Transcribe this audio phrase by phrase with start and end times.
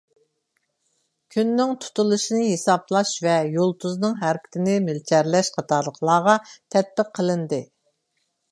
[1.35, 7.65] كۈننىڭ تۇتۇلۇشىنى ھېسابلاش ۋە يۇلتۇزنىڭ ھەرىكىتىنى مۆلچەرلەش قاتارلىقلارغا تەتبىق قىلىندى.